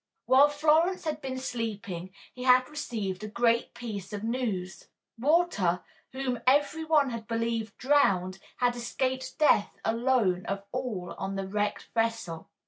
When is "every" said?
6.47-6.83